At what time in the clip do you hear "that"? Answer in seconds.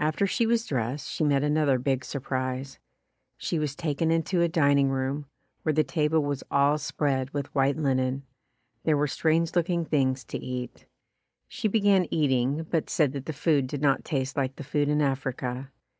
13.12-13.26